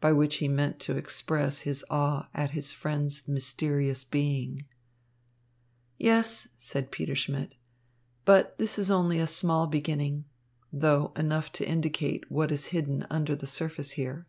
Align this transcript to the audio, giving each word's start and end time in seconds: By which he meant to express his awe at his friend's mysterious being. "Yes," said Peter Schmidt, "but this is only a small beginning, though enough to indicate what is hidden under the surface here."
By 0.00 0.10
which 0.10 0.38
he 0.38 0.48
meant 0.48 0.80
to 0.80 0.96
express 0.96 1.60
his 1.60 1.84
awe 1.88 2.28
at 2.34 2.50
his 2.50 2.72
friend's 2.72 3.28
mysterious 3.28 4.02
being. 4.02 4.64
"Yes," 5.98 6.48
said 6.58 6.90
Peter 6.90 7.14
Schmidt, 7.14 7.54
"but 8.24 8.58
this 8.58 8.76
is 8.76 8.90
only 8.90 9.20
a 9.20 9.26
small 9.28 9.68
beginning, 9.68 10.24
though 10.72 11.12
enough 11.14 11.52
to 11.52 11.64
indicate 11.68 12.28
what 12.28 12.50
is 12.50 12.66
hidden 12.74 13.06
under 13.08 13.36
the 13.36 13.46
surface 13.46 13.92
here." 13.92 14.26